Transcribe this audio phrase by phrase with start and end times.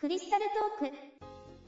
[0.00, 0.46] クリスタル
[0.80, 0.96] トーク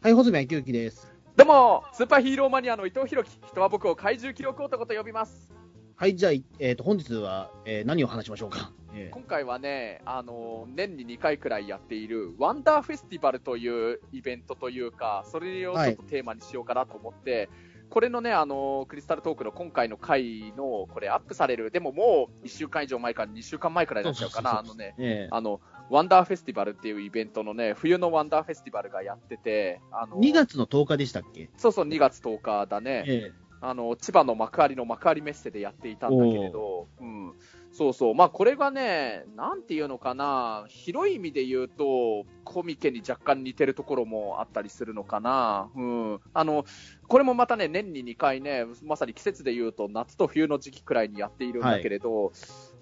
[0.00, 1.12] はい、穂積昭之です。
[1.36, 3.39] どうも、スーパーヒーローマニアの伊藤弘樹。
[3.47, 5.53] 人は僕を怪獣記録男と呼びます。
[5.97, 8.73] はい、じゃあ、いえっ、と、本日は、えー何を話しましょうか？
[8.95, 17.50] えー今回はね、あの、年に2回くらいやっている、ワンダーフェスティバルというイベントというか、それをちょっとテーマにしようかなと思って、
[17.90, 25.60] これのね、あの、クリスタルトークの今回の回の、これアップされる、でももう1週間以上前から2週間前くらいになっちゃうかな、あのね、えーあの、
[25.90, 31.50] ワンダーフェスティバルっていうイベントのね、冬のワンダーフェスティバルがやってて、あの、2月の10日でしたっけ？
[31.56, 33.04] そうそう、2月10日だね。
[33.06, 33.32] え
[33.64, 37.32] あの、千葉の幕張の幕張メッセでやっていたんだけれど、うん。
[37.72, 38.14] そうそう。
[38.14, 45.70] まあ、これがね、なんていうのかな、広い意味で言うと、コミケに若干似てるところもあったりするのかな。
[45.74, 46.20] うん。
[46.34, 46.66] あの、
[47.08, 52.32] これもまたね、年に2回ね、まさに季節で言うと夏と冬の時期くらいにやっているんだけれど、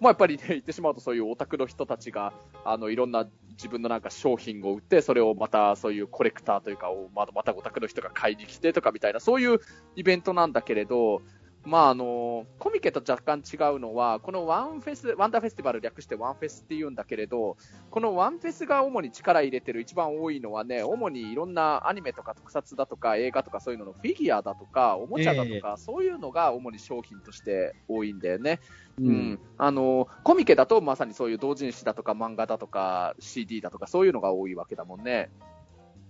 [0.00, 2.32] まあ、やっぱりね、言ってしまうとそういうオタクの人たちが、
[2.64, 9.60] あの、いろんな自分のなんか商品を売って、それをまたそういうコレクターというか、をまたまたオタクの人が買いに来てとかみたいな、そういう
[9.94, 11.22] イベントなんだけれど、
[11.64, 17.58] まああの、コミケと若干違うのは、このワンフェス、ワンダーフェスティバル略してワンフェスって言うんだけれど、
[17.90, 28.60] このワンフェスが主に力入れてる一番多いのはね、主にいろんなアニメとか特撮だとか映画とかそういうののフィギュアだとか、おもちゃだとか、そういうのが主に商品として多いんだよね。
[28.98, 35.30] ーうん、あのコミケだとまさにそういう同人誌だとか漫画だとか CD だとかそういうのが多いわけだもんね。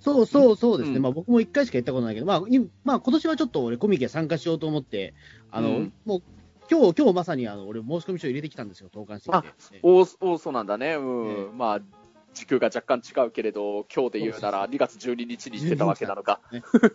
[0.01, 0.97] そうそうそうですね。
[0.97, 5.15] うんまあ僕も1回しか行ったことないけど、まあ、いまあ今年はちょっと俺コミケ参加しようと思って、
[5.51, 6.23] あの、うんもう、
[6.71, 9.77] 今日、今日まさにあの、俺申し込み書入れてきたんですよ、投函してきて。
[9.77, 10.95] えおおそうなんだね。
[10.95, 11.27] うん。
[11.29, 11.81] ええまあ
[12.33, 16.41] 時空が若干違うけれど、今日で言うなら2月12日に行ってたわけなのか。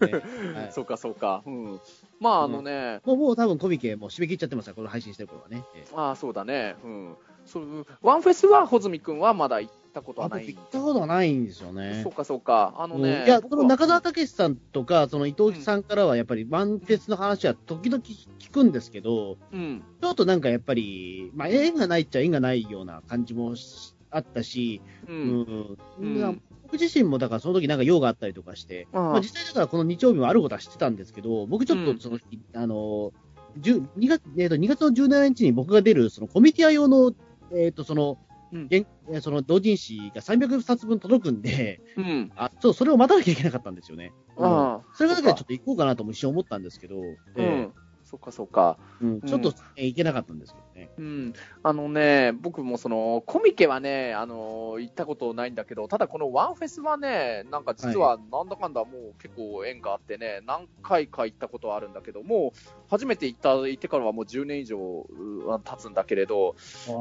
[0.72, 1.44] そうかそうか。
[1.46, 1.82] うん。
[2.20, 5.64] まああのね、もうもう多分コミケもう締め切っちゃってますから、この配信してる頃はね。
[5.76, 6.76] えーああそうだね。
[6.84, 7.16] うん。
[7.46, 12.02] そうワンフェスは穂積君はまだ行ったことはあない僕行ったことはないんですよね。
[12.04, 12.76] そうかそうか。
[12.78, 13.26] あのうんね。
[13.26, 19.84] いや、僕はその中澤武さんとか、その伊藤さんからはやっぱりワンフェスの話は時々聞くんですけど、うん。
[20.02, 25.12] ちょっとなんかやっぱり、まあ、縁がないっちゃ縁がないような感じもしあったし、う。
[25.12, 32.24] うんんうんな僕自身もだからその時なんか用があったりとかして、ああまあ、実際だからこの日曜日もあることは知ってたんですけど、僕ちょっうんとその日、
[32.56, 33.14] あの、
[33.60, 37.14] 10 2月、えっと2月の17日に僕が出るそのコミティア用の、
[37.54, 38.18] えっ、と、その、
[38.56, 42.32] うんその同人誌が300冊分届くんで、うん。
[42.36, 44.14] あ、そう、それを待たなきゃいけなかったんですよね。
[44.38, 44.82] うんああ。
[44.94, 47.74] それがだからちょっと行こうかなとも一瞬思ったんですけど、うえん。
[48.06, 48.78] そっかそっか。
[49.02, 49.22] ーうん。
[49.22, 50.92] ちょっと、えー行けなかったんですけどね。
[50.98, 51.34] うん、
[51.64, 66.56] あのね、僕もそのコミケはね、あの行ったことないんだけど、ただこのワンフェスはね、なんか実はなんだかんだもう結構縁があってね、何回か行ったことはあるんだけど、もう初めて行った行ってからはもう10年以上う経つんだけれど、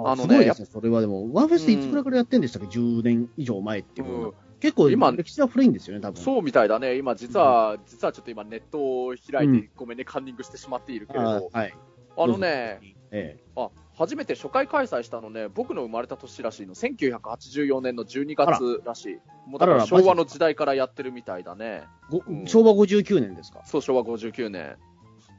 [0.06, 1.00] ああのねすごいですね、それは。
[1.00, 4.32] でも、ワンフェスっていつぐらいからやってんでしたっけ、10年以上前っていううん
[4.64, 11.74] 結構、今歴史は古いんですよね、多分そうみたいだね、今実は、実はちょっと今ネットを開いて、ごめんね、カンニングしてしまっているけれど、あはい。
[12.16, 12.80] あのね、
[13.10, 19.14] えあ初めて初回開催したのね、僕の生まれた年らしいの、1984年の12月らしい。
[19.46, 21.84] もうだから昭和の時代からやってるみたいだね。
[22.10, 23.60] うん昭和59年ですか。
[23.66, 24.76] そう、昭和59年。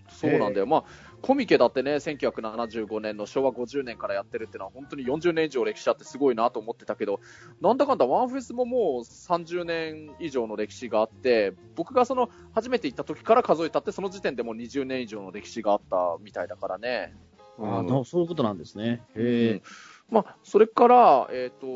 [0.10, 0.66] そうなんだよ。
[0.66, 0.84] まあ、
[1.22, 7.20] コミケだってね、1975年の昭和50年からやってるってのは、本当に40年以上歴史あってすごいなと思ってたけど、
[7.62, 17.16] なんだかんだワンフェスももう30年以上の歴史があって、僕がその、初めて行った時から数えたって、その時点でもう20年以上の歴史があったみたいだからね。
[17.58, 19.02] あうんなそういうことなんですね。
[19.16, 19.62] へ
[20.10, 21.68] まあ、それから、えっ、と、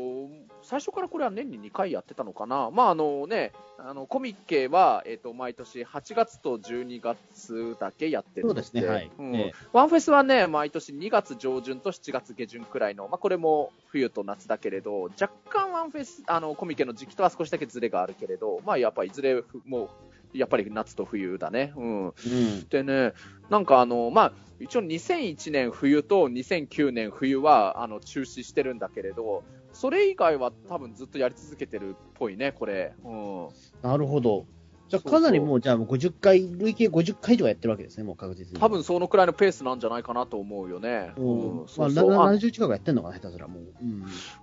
[0.70, 2.70] 最初からこれは年に2回やってたのかな。
[2.70, 19.90] まあ、あのね、あの、コミケは、えっ、と、毎年8月と12月だけやってるのそうですねはいうんええワンフェスはね、毎年2月上旬と7月下旬くらいの、まあ、これも冬と夏だけれど、若干ワンフェス、あの、コミケの時期とは少しだけズレがあるけれど、まあ、やっぱりいずれ、も
[20.34, 21.72] う、やっぱり夏と冬だね。
[21.76, 22.14] うん。
[22.24, 22.68] えうん。
[22.68, 23.12] でね、
[23.48, 29.42] なんかあの、まあ、一応2001年冬と2009年冬は、あの、中止してるんだけれど、
[29.72, 32.92] それ以外は多分ずっとやり続けてるっぽいね、これ。
[33.04, 33.48] うん。
[33.82, 34.46] なるほど。
[34.90, 38.60] じゃあ、かなりもう、じゃあもう50回、累計50回以上やってるわけですね、もう確実に。
[38.60, 41.12] 多分そのくらいのペースなんじゃないかなと思うよね。
[41.16, 41.40] うん。
[41.50, 41.56] うん。
[41.58, 42.12] まあ、そうそう。
[42.12, 43.62] あ70近くやってんのかな、下手すらもう。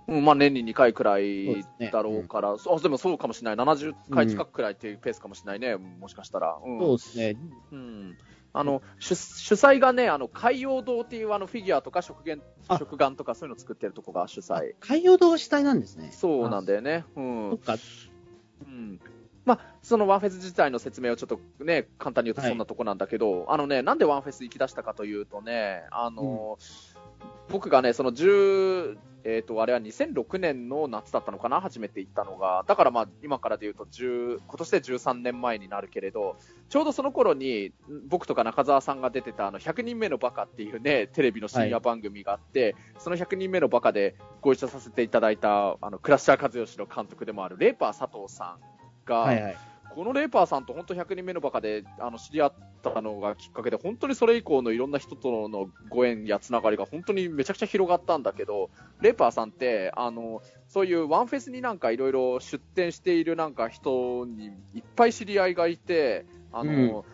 [0.08, 0.16] うん。
[0.16, 3.66] うん、まあ年に2回くらいだろうから、そうあでもそうかもしれない。
[3.66, 6.56] 70回近くくらいっていうペースかもしれないね、もしかしたら。
[6.64, 6.78] うん。
[6.80, 7.36] そうですね。
[7.72, 8.16] うん。
[8.52, 14.74] あの、主主催がね、あの、海洋堂っていうあのフィギュアとか食玩あ食玩とかそういうの作ってるとこが主催。
[14.80, 16.10] 海洋堂が主体なんですね。
[16.12, 17.04] そうなんだよね。
[17.16, 17.58] うそんっ。
[17.58, 17.76] か。
[18.66, 19.00] うん。
[19.44, 26.58] まあ、そのワンフェス自体の説明をちょっとね、簡単に言うとそんなとこなんだけど、あのね、なんでワンフェス行き出したかというとね、あの、
[27.48, 32.64] 僕がね、その10えっ、と、あれは2006年の夏だったのかな、初めて行ったのが。
[32.66, 36.36] だからまあ、今からで言うと10、今年で13年前になるけれど、
[36.68, 37.72] ちょうどその頃に、
[38.08, 48.60] 僕とか中澤さんが出てた、あの、100人目のバカっていうね、テレビの深夜番組があって、その100人目のバカでご一緒させていただいた、あの、クラッシャー和義の監督でもある、レーパー佐藤さん
[49.04, 49.56] が、はいはい。
[49.94, 52.52] このレーパーさんと本当100人目のバカであの知り合っ
[52.82, 58.70] たのがきっかけで、本当にそれ以降のいろんな人とのご縁やつながりが本当にめちゃくちゃ広がったんだけど、
[59.00, 67.04] レーパーさんって、あの、そういうワンフェスになんかいろいろ出展しているなんか人にいっぱい知り合いがいて、あの、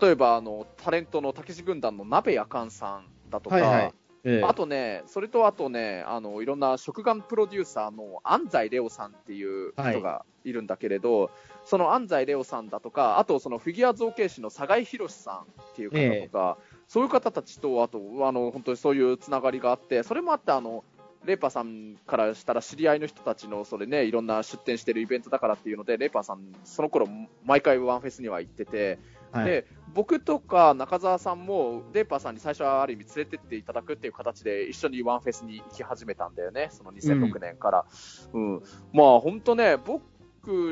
[0.00, 3.94] 例えばあの、タレントのたけし軍団の鍋やかんさんだとか、はいはい
[4.24, 4.42] ええ。
[4.42, 11.30] あとね、それとあとね、あの、いろんな食玩プロデューサーの安西レオさんっていう人がいるんだけれど、
[11.64, 20.84] その安西レオさんだとか、あとそのフィギュア造形師の酒井宏さんっていう方とか、そういう方たちと、あと、あの、本当にそういうつながりがあって、それもあって、あの、
[21.24, 27.06] レーパーさんからしたら知り合いの人たちの、それね、いろんな出店してるイベントだからっていうので、レーパーさん、その頃、
[27.44, 28.98] 毎回ワンフェスには行ってて、
[29.34, 29.46] はい。
[29.46, 37.84] で僕とか中澤さんもレイパーさんに最初はある意味連れてっていただくっていう形で一緒にワンフェスに行き始めたんだよね、その2006年から。
[38.32, 38.62] うん
[38.92, 40.02] まあ本当ね、僕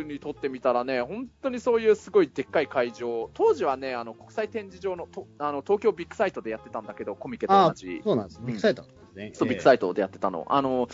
[0.04, 8.00] にとってみたらね、本当にそういうすごいでっかい会場、当時はね、あの国際展示場のとあの東京ビッグサイトでやってたんだけど、コミケと同じ。
[8.02, 8.40] そうなんです。
[8.40, 8.84] うんビッグサイト
[9.14, 9.30] ね。
[9.34, 10.46] そう、ビッグサイトでやってたの。
[10.48, 10.88] あの、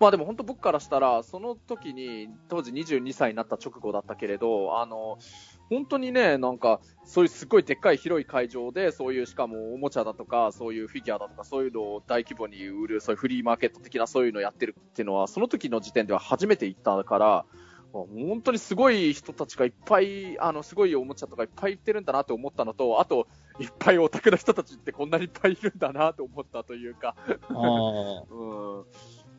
[0.00, 5.18] まあでも本当僕からしたら、その時に、当時22歳になった直後だったけれど、あの、
[5.70, 17.44] 本当にね、なんか、そういうすごいでっかい広い会場で、そういうしかもおもちゃだとか、そういうフィギュアだとか、そういうのを大規模に売る、そういうフリーマーケット的なそういうのをやってるっていうのは、その時の時点では初めて行ったから、
[17.92, 23.26] 本当にすごい人たちがいっぱい、あの、すごいおもちゃとかいっぱい売ってるんだなって思ったのと、あと、
[23.58, 27.14] いっぱいオタクの人たちってこんなにいっぱいいるんだなと思ったというか。
[27.50, 28.84] うん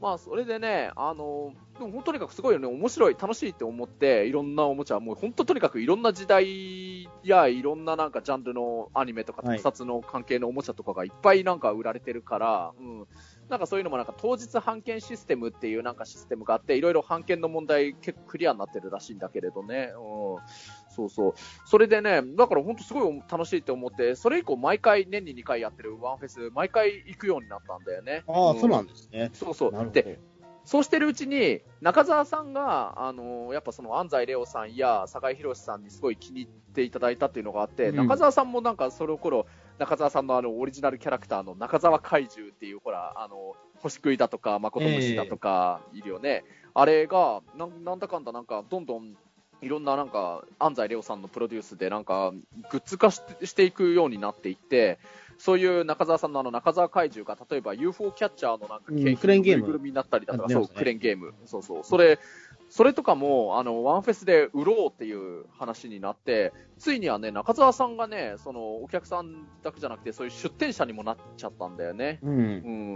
[0.02, 13.08] まあ、それでね、あの、でも本当とにかくすごいよね、面白い、楽しいって思って、いろんなおもちゃ、もう本当とにかくいろんな時代や、いろんななんかジャンルのアニメとかはい特撮の関係のおもちゃとかがいっぱいなんか売られてるから、うん。
[13.50, 19.92] なんかそういうのもなんか当日版権システムっていうなんかシステムがあって、いろいろ版権の問題結構クリアになってるらしいんだけれどね。
[19.96, 20.90] うん。
[20.90, 21.34] そうそう。
[21.66, 28.24] それでね、だから本当すごい楽しいって思って、それ以降毎回年に2回やってるワンフェス、毎回行くようになったんだよね。
[28.28, 29.32] ああ、んそうなんですね。
[29.34, 29.92] そうそう。
[29.92, 30.20] で、
[30.66, 39.48] そうしてるうちに、中澤さんが、あのやっぱその安西レオさんや酒井宏さんにすごい気に入っていただいたっていうのがあって、うん中澤さんもなんかその頃、
[39.80, 46.44] 中澤さんのあのオリジナルキャラクターの中澤怪獣っていう、ほら、あの、星食いだとか、誠虫だとか、いるよね。
[46.74, 49.16] あれが、なんなんだかんだなんか、どんどん、
[49.62, 52.34] いろんななんか、安西レオさんのプロデュースでなんか、
[52.72, 55.00] グッズ化してしていくようになっていって、
[55.38, 61.34] そういう中澤さんのあの中澤怪獣が、例えば UFO キャッチャーのなんかうんクレーンゲームになったりだとか、そう、クレーンゲーム。
[61.46, 61.84] そうそう。
[61.86, 62.20] それ、
[62.70, 72.20] それとかも、あの、ワンフェスで売ろうっていう話になって、ついにはね、中澤さんがね、その、お客さんだけじゃなくて、そういう出店者にもなっちゃったんだよね。
[72.22, 72.38] うん。
[72.38, 72.42] う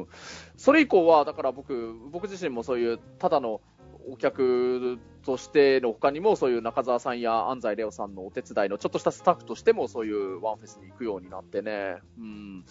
[0.04, 0.08] ん。
[0.58, 3.62] それ以降は、だから僕、僕自身もそういう、ただの
[4.10, 11.98] お客としての他にも、そういう中澤さんや安西レオさんのお手伝いのちょっとしたスタッフとしても、そういうワンフェスに行くようになってね。
[12.20, 12.66] うん。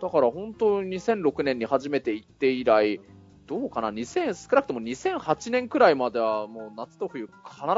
[0.00, 3.00] だから本当に2006年に初めて行って以来、
[3.48, 7.32] どうかな、2000、少なくとも2008年くらいまではもう夏と冬必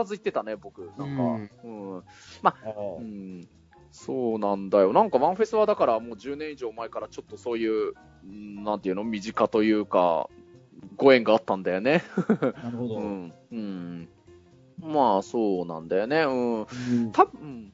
[0.05, 0.91] ず行ってたね、僕。
[0.99, 1.23] なんか。
[1.65, 1.99] うん。
[1.99, 2.03] あ
[2.43, 3.49] うあん、
[3.93, 4.93] そうなんだよ。
[4.93, 7.93] なんかワンフェスはだからもう10年以上前からちょっとそういう、
[8.25, 10.29] うんなんていうの、身近というか、
[10.97, 12.03] ご縁があったんだよね。
[12.63, 12.97] なるほど。
[12.97, 13.33] ううんん。
[13.53, 14.09] うん。
[14.81, 16.23] まあそうなんだよね。
[16.23, 16.61] うん。
[16.61, 16.67] うん
[17.13, 17.73] 多分、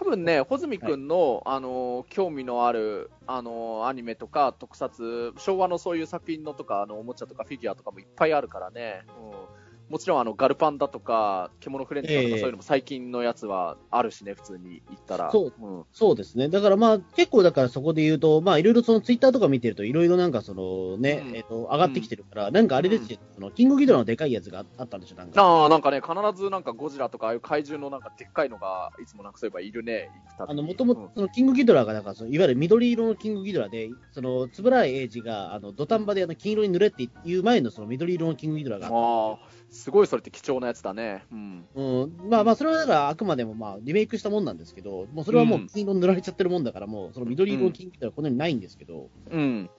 [0.00, 9.02] 多分ね、穂積君の、あの、興味のある、あの、アニメとか特撮、昭和のそういう作品のとか、あの、おもちゃとかフィギュアとかもいっぱいあるからね。
[9.20, 9.59] うん。
[9.90, 12.38] もちろん、あの、ガルパンだとか、獣フレンチだとか、ええ。
[12.38, 15.32] そういうのも最近のやつはあるしね、普通に言ったら。
[15.32, 15.84] そううん。
[15.92, 16.48] そうですね。
[16.48, 21.36] だからまあ、結構だからそこで言うと、まあいろいろそのツイッターとか見てると、いろいろなんかそのね、うん。
[21.36, 25.42] えっ、と、上がってきてるから、なんかあれですよ、その、キングギドラのでかいやつがああったんでしょ、なんか。
[25.42, 39.38] ああ、なんかね、必ずなんかゴジラとか、ああいう怪獣のなんかでっかいのが、いつもなんかそういえばいるね、あの、にもともと、その、キングギドラが、だから、そのいわゆる緑色のキングギドラで、その、つぶらいエイジが、あの、土壇場で、あの、金色に塗れっていう前の、その、緑色のキングギドラがあっああ、
[39.70, 41.24] すごいそれって貴重なやつだね。
[41.30, 41.66] うん。
[41.74, 41.80] た。
[41.80, 42.30] うん。
[42.30, 49.70] まあまあ、それはだから、あくまでも、まあ、リメイクしたもんなんですけど、もう、それはもう、金色に塗られちゃってるもんだから、もう、その、緑色のキングギドラはこのようにないんですけど、うん。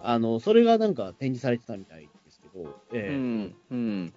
[0.00, 3.54] あの、それがなんか展示されてたみたいですけど、うええん。
[3.70, 4.12] うん。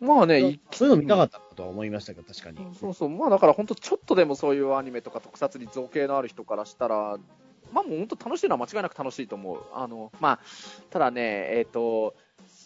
[0.00, 2.58] まあね、いそういうの見たかったとは思いましたけど、確かに。
[2.78, 7.18] そうそう、まあだから本当ちょっとでもそういうアニメとか特撮に造形のある人からしたら、
[7.72, 9.60] まあもう本当楽しいのは間違いなく楽しいと思う。
[9.74, 10.40] あの、まあ、
[10.90, 12.14] ただね、えっ、と、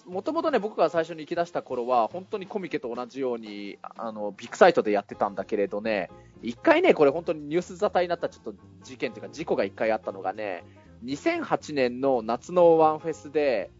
[0.07, 6.11] もともとね、僕が最初に行き出した頃は、本当にコミケと同じように、あの、ビッグサイトでやってたんだけれどね、
[6.43, 10.65] 一回ね、これ本当にニュース沙汰になったちょっと事件というか事故が一回あったのがね、
[11.05, 13.71] 2008年の夏のワンフェスで、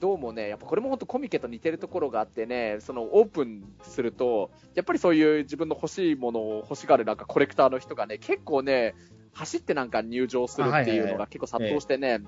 [0.00, 8.94] どうもね、やっぱこれも本当コミケと似てるところがあってね、そのオープンすると、やっぱりそういう自分の欲しいものを欲しがるなんかコレクターの人がね、結構ね、
[9.32, 12.20] 走ってなんか入場するっていうのが結構殺到してね、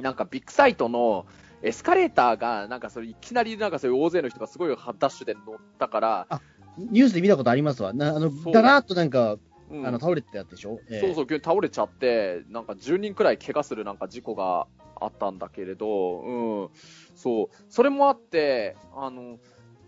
[0.00, 1.26] なんかビッグサイトの
[1.62, 6.26] エスカレーターが、なんかそれいきなりなんかそういう大勢の人がすごいダッシュで乗ったから、
[6.76, 7.92] ニュースで見たことありますわ。
[7.92, 9.38] なあの、だらーっとなんか、
[9.70, 16.68] うん、あの倒れてたやつでしょ、えー、そうそう、急に倒れちゃって、なんか10人くらい怪我するなんか事故があったんだけれど、うん、
[17.16, 19.38] そう、それもあって、あの、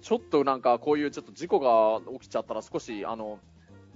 [0.02, 3.38] ちょっとなんかこういうちょっと事故が起きちゃったら少し、あの、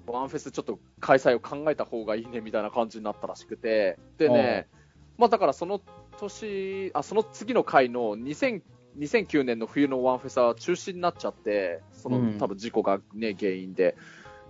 [0.06, 4.68] ワンフェスちょっと開催を考えた方がいいねみたいな感じになったらしくて、でね、
[5.16, 5.80] まあだからその
[6.14, 8.62] 年、あ、その次の回の2000
[8.98, 13.96] 2009年の冬のワンフェスは中止になっちゃって、その、うん、多分事故がね、原因で。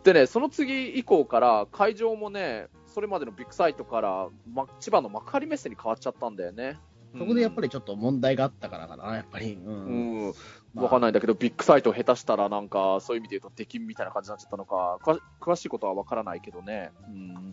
[0.03, 6.79] でね、その次以降から会場もね、それまでのビッグサイトから、ま、千葉の幕張メッセに変わっちゃったんだよね。
[7.17, 9.55] そこでやっぱりちょっと問題があったからかな、やっぱり。
[9.55, 10.27] うん。
[10.27, 10.35] うん
[10.75, 14.99] わかんないんだけど、ビッグサイトを下手したらなんか、そういう意味で言うと敵みたいな感じになっちゃったのか、
[15.41, 16.91] 詳しいことはわからないけどね。
[17.09, 17.53] うん。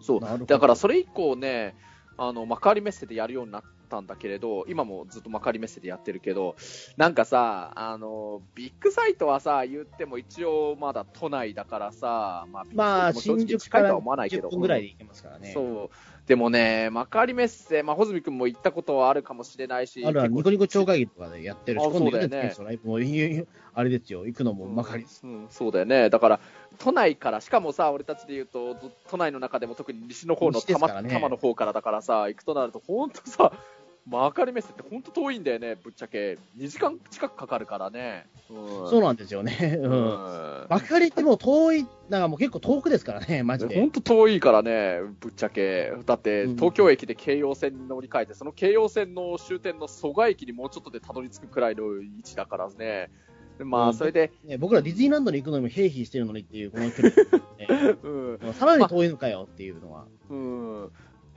[0.00, 0.46] そう。
[0.46, 1.76] だからそれ以降ね、
[2.16, 6.56] あの、幕張メッセでやるようになったんだけれど、今もずっと幕張メッセでやってるけど、
[6.96, 14.48] なんかさ、あの、ビッグサイトはさ、言っても一応まだ都内だからさ、まあ、まあ、新宿近いとは思わないけど。
[14.48, 15.52] 10分ぐらいで行けますからね。
[15.52, 15.90] そう。
[16.26, 20.04] でもね、幕張メッセ、まあ、穂積君も行ったことはあるかもしれないし。
[20.06, 22.54] あるある、ニコニコ超会議とかでやってるし、今度行くね。
[22.82, 25.46] もうあれですよ、行くのも幕張です、うん、うん。
[25.50, 26.08] そうだよね。
[26.08, 26.40] だから、
[26.78, 28.76] 都内から、しかもさ、俺たちで言うと、
[29.10, 33.52] 都内の中でも特に西の方の多摩、ね、の方からだからさ、行くとなると、本当さ、
[34.06, 36.38] 幕張メッセって本当遠いんだよね、ぶっちゃけ。
[36.58, 38.26] 2時間近くかかるからね。
[38.50, 39.78] うん、そうなんですよね。
[39.80, 40.66] うん。
[40.68, 43.78] 幕張ってもう遠い、なんかもう結構遠くですからね、 マジで。
[43.78, 45.92] 本当遠いからね、ぶっちゃけ。
[46.04, 53.10] だって、東京駅で京葉線に乗り換えて、その京葉線の終点の蘇我駅にもうちょっとでたどり着くくらいの位置だからね。
[53.58, 57.14] まあ、それで、ね、僕らディズニーランドに行くのにも並飛してるのにっていう、この距離、
[57.58, 60.06] ね うん、さらに遠いのかよっていうのは。
[60.28, 60.90] ま、うん。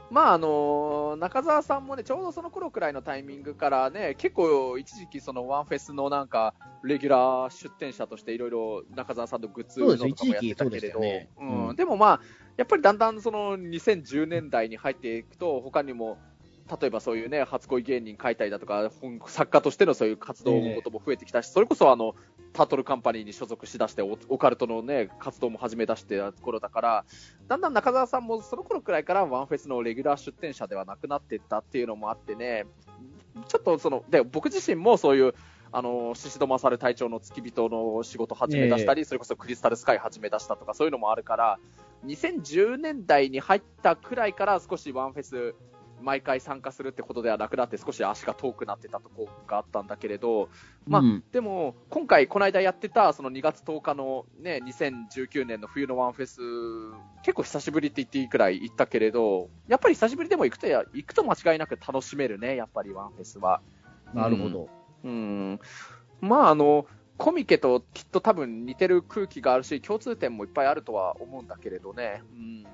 [0.09, 11.29] まああの中澤さんもね、ちょうどその頃くらいのタイミングからね、結構一時期そのワンフェスのなんか、レギュラー出展者としていろいろ中澤さんのグッズのとかもやってたけれど、ね。
[11.39, 12.21] うん、でもまあ、
[12.55, 16.17] やっぱりだんだんその2010年代に入っていくと、他にも
[16.81, 18.91] 例えばそういうね、初恋芸人書いたりだとか、
[19.27, 22.15] 作家としてのそういう活動ことも増えてきたし、それこそあの、
[22.57, 27.05] タートルカンパニーに所属しだしてオ、オカルトのね、活動も始め出してた頃だから、
[27.47, 32.65] だんだん中澤さんもその頃くらいからワンフェスのレギュラー出展者ではなくなっていったっていうのもあってね、
[33.47, 35.35] ちょっとその、で、僕自身もそういう、
[35.71, 41.59] あの、シシドマサル隊長の付き人の仕事始め出したり、それこそクリスタルスカイ始め出したとか、そういうのもあるから、
[42.05, 45.53] 2010年代に入ったくらいから少しワンフェス
[46.01, 50.49] 毎回参加するってことではなくなって少し足が遠くなってたとこがあったんだけれど、
[50.85, 56.39] まあ、うん、でも今回この間やってたその2月10日のね、2019年の冬のワンフェス、
[57.23, 63.61] 結構久しぶりって言っていいくらい行ったけれど、やっぱり久しぶりでも行くとや、行くと間違いなく楽しめるね、やっぱりワンフェスは。
[64.13, 64.69] なるほど。
[65.03, 65.11] うん。
[65.11, 65.13] う
[65.53, 65.59] ん
[66.19, 66.85] まああの、
[67.17, 72.21] コミケときっと多分似てる空気があるし、共通点もいっぱいあるとは思うんだけれどね。
[72.33, 72.65] うん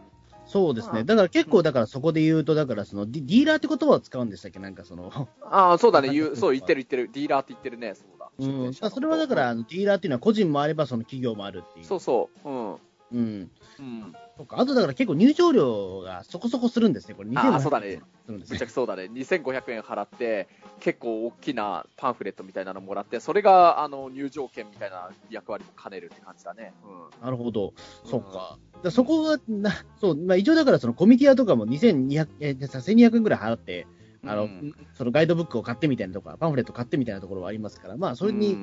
[0.45, 1.03] そうですね。
[1.03, 4.59] だから結構、だからそこで言うと、だからそのディーラーって言葉を使うんでしたっけ？
[4.59, 5.11] なんかその。
[5.41, 6.09] ああ、そうだね。
[6.09, 7.09] 言う、そう言ってる言ってる。
[7.13, 7.95] ディーラーって言ってるね。
[7.95, 8.29] そうだ。
[8.37, 8.73] うん。
[8.73, 11.85] それはだから、ディーラーっていうのは個人もあればその企業もあるっていう。
[11.85, 12.49] そうそう。
[12.49, 12.75] うん。
[13.13, 13.51] うん。
[13.79, 14.13] うん。
[14.37, 14.59] そか。
[14.59, 17.13] あとだから結構入場料がそこそこするんですね。
[17.13, 17.53] これ2500円。
[17.55, 18.01] あ、そうだね。
[18.27, 19.03] ぶっちゃけそうだね。
[19.03, 20.47] 2500円払って、
[20.79, 26.73] 結構大きなパンフレットみたいなのもらって、それがあの入場券みたいな役割も兼ねるって感じだね。
[26.83, 27.23] うん。
[27.23, 27.73] なるほど。
[28.05, 28.57] そっか。
[28.83, 33.85] うん、そこは、な、そう、まあ一応だからそのコミティアとかも2200、えー、1200円ぐらい払って、
[34.25, 38.57] あの、うん、そのガイドブックを買ってみたいなとか、パンフレット買ってみたいなところはありますから、まあそれに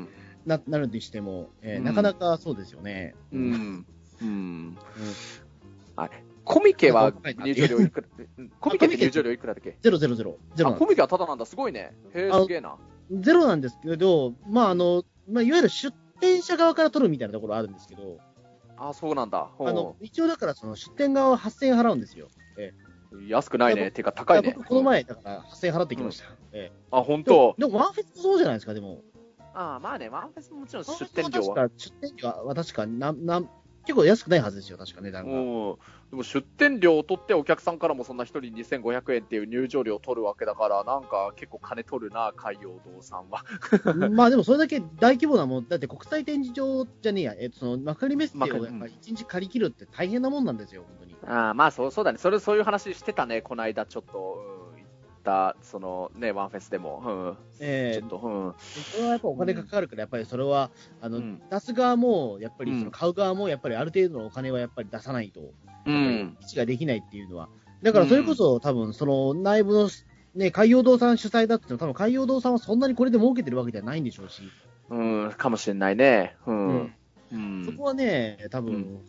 [0.47, 3.14] な,、なるにしても、えー、なかなかそうですよね。
[3.33, 3.87] うん。
[4.23, 4.77] うん。
[5.97, 6.11] はい。
[6.45, 7.12] コミケは
[7.45, 8.09] 入場料いくら、
[8.61, 9.77] コミケって入場料いくらだっけ？
[9.81, 10.39] ゼロゼロゼロ。
[10.55, 10.75] ゼロ。
[10.75, 11.95] コミケはただなんだ、すごいね。
[12.15, 12.77] へえ、すげえな。
[13.11, 18.19] ゼロなんですけど、まああの、まあいわゆる出店者側から取るみたいなところあるんですけど、
[18.77, 19.50] あ、そうなんだ。
[19.59, 22.29] あの、一応だからその出店側は8000円払うんですよ。
[22.59, 23.27] ええ。
[23.29, 23.91] 安くないね。
[23.91, 24.53] てか高いね。
[24.57, 26.25] 僕この前、だから8000円払ってきました。
[26.53, 26.79] ええ。
[26.91, 27.55] あ、本当？
[27.59, 29.03] でもワンフェスそうじゃないですか、でも。
[29.53, 31.69] ああ、まあね、ワンフェスももちろん出店料は。
[31.77, 33.43] 出店料は、確か、な、な、
[33.87, 35.33] 結構安くないはずですよ、確か値段が。
[35.33, 35.77] うん。
[36.11, 43.45] でも出店料を取ってお客さんからもそんな一人2500円っていう入場料を取るわけだから、なんか結構金取るな、海洋堂さんは。
[44.11, 51.17] まあでもそれだけ大規模なもん、だって国際展示場じゃねえや、えっと、その幕張メッセをやっぱり一日借り切るって大変なもんなんですよ、本当に。
[51.27, 52.19] ああ、まあそうそうだね。
[52.19, 54.50] それ、そういう話してたね、この間ちょっと、
[55.62, 57.03] そのね、ワンフェスでも。
[57.05, 57.37] うん。
[57.61, 58.55] ええちょっと、うん。
[58.93, 65.41] それはやっぱお金がかかるから、やっぱりそれは、あの、うん出す側も、やっぱりうんその買う側も、やっぱりある程度のお金はやっぱり出さないと、
[65.87, 66.37] うん。
[66.41, 67.49] 位置ができないっていうのは。
[67.83, 69.91] だからそれこそ、多分その内部の、
[70.35, 74.43] ね、海洋堂さん主催だって言っても、多分海洋堂さんはそんなにこれで儲けてるわけではないんでしょうし、
[74.89, 76.37] うん、かもしれないね。
[76.47, 76.69] うん。
[76.69, 76.95] うん
[77.33, 77.65] うん。
[77.65, 79.00] そこはね、多分、うん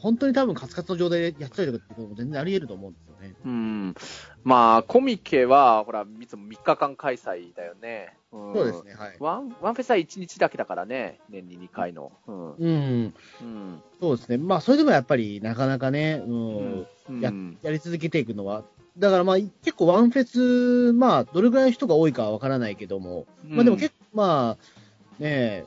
[0.00, 3.34] 本当に多分カツカツの状態でやったりとかってことも全然あり得ると思うんですよね。
[3.44, 3.94] うん。
[4.42, 8.16] まあ、コミケは、ほら、いつも3日間開催だよね。
[8.32, 9.16] うん、そうですね、はい。
[9.18, 11.18] ワン、ワンフェスは1日だけだからね。
[11.28, 12.12] 年に2回の。
[12.26, 12.52] うん。
[12.54, 13.82] うん、うん。
[14.00, 14.38] そうですね。
[14.38, 17.20] まあ、それでもやっぱりなかなかね、うん、うん。
[17.20, 18.64] ややり続けていくのは、
[18.98, 25.66] だからまあ、結構ワンフェス、まあ、どれぐらいの人が多いかはわからないけども、まあでも結構、まあ、ねえ、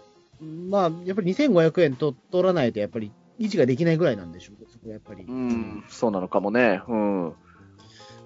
[0.69, 3.11] まあ、やっぱり2500円と取らないと、やっぱり
[3.43, 5.23] 維持ができないぐらいなんでしょう、そこはやっぱり。
[5.23, 6.81] うん、そうなのかもね。
[6.87, 7.33] うん。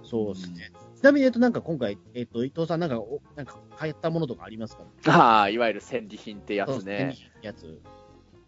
[0.04, 0.72] そうですね。
[0.96, 4.84] ちなみに、えっと、なんか今回、えっと、伊藤さん、なんか、おなんか、買ったものとかありますか？
[5.12, 6.98] ああ、いわゆる戦利品ってやつね。
[6.98, 7.82] ですやつ。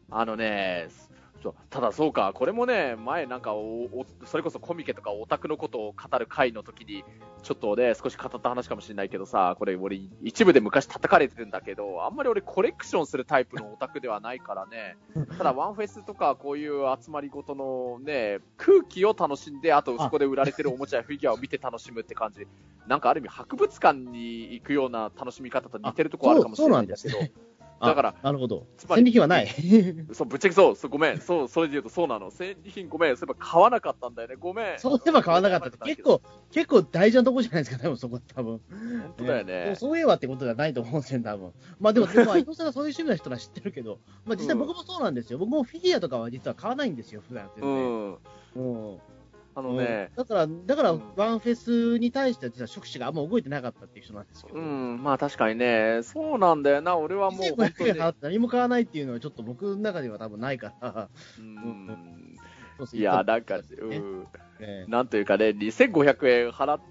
[0.09, 0.87] あのね、
[1.41, 3.53] そうただそうか、これもね、前なんか
[4.25, 7.05] それこそコミケとかオタクのことを語る回の時に、
[7.43, 14.97] ちょっとね、少し語った話かもしれないけどさ、これ俺、一部で昔叩かれてるんだけど、あんまり俺コレクションするタイプのオタクではないからね、
[15.37, 22.45] ただワンフェスとかこういう集まりごとのね、空気を楽しんで、あとそこで売られてるおもちゃやフィギュアを見て楽しむって感じ、
[22.87, 27.19] なんかある意味博物館に行くような楽しみ方と似てるところあるかもしれないんですけど、
[27.81, 28.67] だからあなるほど。
[28.77, 29.47] つまり戦利品はない。
[30.11, 32.29] そう、ぶっちゃけそう、そうごめん、そう、それで言うとそうなの。
[32.29, 34.79] 戦利品ごめん、そういえば買わなかったんだよね、ごめん。
[34.79, 36.21] そういえば買わなかったって、結構、
[36.51, 38.61] 結構大事なとこじゃないですか、多分そこ、多分。
[38.69, 39.75] 本当だよね。
[39.75, 41.53] そういえばってことじゃないと思うんですよ、多分。
[41.79, 45.39] まあでも、でも、 伊藤さんがそういう趣味の人は知ってるけど、まあ実際僕もそうなんですよ。
[45.39, 48.19] 僕もフィギュアとかは実は買わないんですよ、普段全う
[48.55, 48.63] 然。
[48.63, 48.89] ん。
[48.91, 48.99] うん。
[49.59, 51.03] あのね、だから、だから、うん。
[51.15, 54.57] ワンフェスに対しては実は触手があんま動いてなかったっていう人なんですけど。
[54.57, 61.09] うん、まあ確かにね、そうなんだよな、俺はもう本当2500に何も買わないっていうのはちょっと僕の中では多分ないから。
[61.37, 62.35] うん。
[62.93, 63.63] いや、なんか、ね。
[63.81, 64.27] うん、
[64.61, 66.81] えなんというかね、2500円払っ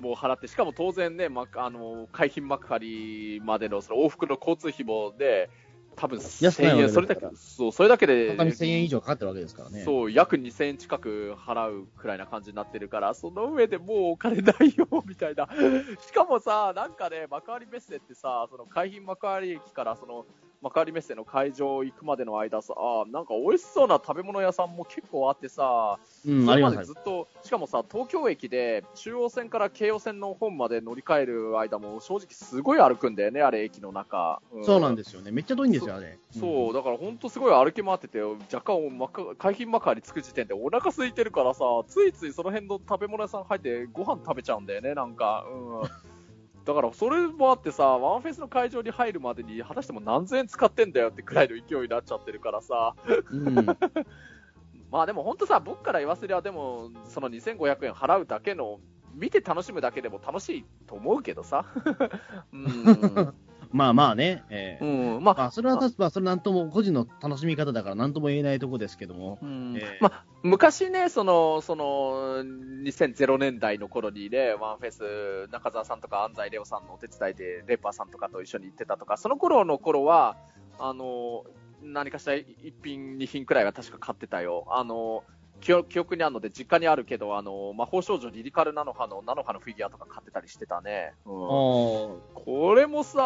[0.00, 5.48] もう払って、しかも当然ね、ま、あの、海浜幕張までのその往復の交通費もね、
[5.98, 9.82] 多分1000円、それだけそう、それだけで、片道1000円以上かかってるわけですからね。
[9.84, 15.48] そう、約2000円近く払うくらいな感じになってるから、その上でもうお金ないよ、みたいな。
[16.00, 20.24] しかもさ、なんかね、幕張メッセってさ、その海浜幕張駅からその
[20.60, 26.70] 幕張メッセの会場行くまでの間さ、あなんか美味しそうな食べ物屋さんも結構あってさ、うん、それま。
[26.70, 34.42] ですずっと、しかもさ、東京駅で中央線から京葉線の本まで乗り換える間も正直すごい歩くんだよね、あれ駅の中。
[34.62, 35.30] そうなんでですよね。
[35.30, 36.18] めっちゃ遠いんですよ、あれ。
[36.38, 45.46] そう、だから本当すごい歩き回ってて、若干海浜幕張着く時点でお腹空いてるからさ、ついついその辺の食べ物屋さん入ってご飯食べちゃうんだよね、なんか。
[45.50, 45.88] うん。
[46.68, 52.94] だからそれもあってさ、ワンフェスの会場に入るまでに果たしても何千円使ってんだよってくらいの勢いになっちゃってるからさ。
[53.32, 53.54] うん。
[54.92, 58.80] まあでも本当さ、僕から言わせりゃ、でも、その2500円払うだけの、
[59.14, 61.64] 見て楽しむだけでも楽しいと思うけどさ。
[62.52, 63.34] うん。
[63.70, 64.44] まあまあね。
[64.50, 65.24] ええうん。
[65.24, 69.38] まあ、まあ、それはまあ、それなんとも、個人の楽しみ方だからなんとも言えないとこですけども。
[69.42, 80.36] うんええまあ、昔ね、その、その、2000年代の頃にね、ワンフェス、中澤さんとか安西レオさんのお手伝いで、レッパーさんとかと一緒に行ってたとか、その頃の頃は、
[80.78, 81.44] あの、
[81.82, 84.66] 何かしら一品、二品くらいは確か買ってたよ。
[84.70, 85.24] あの、
[85.60, 91.14] 記憶にあるので、実家にあるけど、あの、魔法少女リリカルナノハの、ナノハのフィギュアとか買ってたりしてたね。
[91.26, 91.32] うん。
[91.32, 91.48] あ
[92.34, 93.20] これもさ、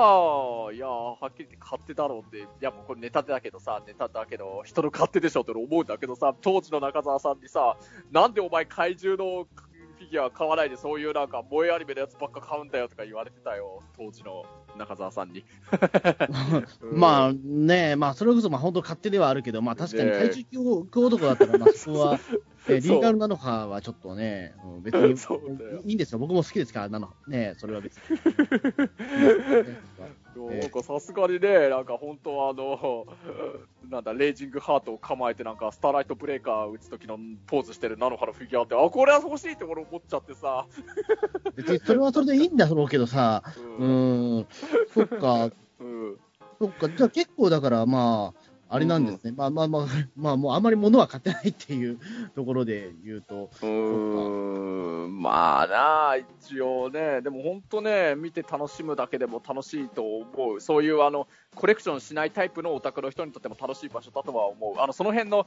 [0.73, 7.77] いやはっきり言って勝手だろうって、いやもうこれネタだけどさ、ネタだけど、人の勝手でしょって思うんだけどさ、当時の中澤さんにさ、
[8.11, 9.47] なんでお前怪獣の
[10.03, 14.45] フィギュア買わないでそういうなんか萌えアニメのやつばっか買うんだよとか言われてたよ、当時の
[14.77, 15.45] 中澤さんに。
[16.81, 22.19] う んまあね、まあそれこそまあ本当勝手ではあるけど、まあ確かにねえ怪獣教男だったら、まあそこは、
[22.69, 25.15] えーリーガルナノハはちょっとね、うん別に
[25.87, 26.19] いいんですよ。
[26.19, 28.19] 僕も好きですから、ナノハね、それは別に。
[30.83, 33.07] さすがにね、なんか本当あの、
[33.88, 40.66] なんだ、レイジングハートを構えてなんかスターライトブレーカー打つ時のポーズしてるナノハのフィギュアって、あ、これは欲しいって俺思っちゃってさ。
[41.57, 44.38] 別にそれはそれでいいんだろうけどさ、ううん。
[44.38, 44.46] ーん、
[44.92, 45.50] そっか、
[45.81, 46.18] うん。
[46.59, 49.32] そっか、じゃあ結構だからまあ、あれなんですね。
[49.37, 51.98] まあまあまあ、 まあもうあんまり物は買ってないっていう
[52.35, 53.50] ところで言うと。
[53.61, 60.61] うーん、まあなあ、一応ね、でも本当ね、見て楽しむだけでも楽しいと思う。
[60.62, 64.80] そういうあの、コレクションしないタイプのオタクの人にとっても楽しい場所だとは思う。
[64.80, 65.46] あの、その辺の、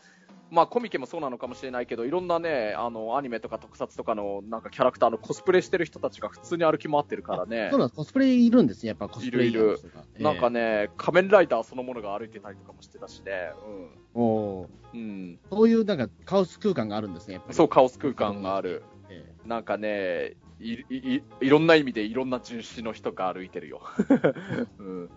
[0.55, 7.79] まあコミケもそうなのかもしれないけど、いろんなね、あの、アニメとか特撮とかのなんかキャラクターのコスプレしてる人たちが普通に歩き回ってるからねそう。
[7.79, 7.97] なんです。
[7.97, 8.89] コスプレいるんですね。
[8.89, 10.49] やっぱコスプレイヤーの人がなんか。
[10.49, 13.25] ね、仮面ライダーそのものが歩いてたりとかもしてたしね。
[13.27, 14.99] ええおーうん。
[14.99, 15.39] うん。
[15.51, 17.33] そういうなんかカオス空間があるんですね。
[17.35, 18.83] やっぱりそう、カオス空間がある。
[19.09, 23.81] えなんかね、いいいいろんな意味でいろんな人種の人が歩いてるよ。
[24.79, 25.09] うん。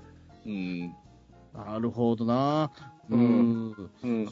[0.47, 0.53] うん。
[0.55, 2.71] えなるほどな。
[3.09, 3.91] ううんん。
[4.03, 4.29] うん。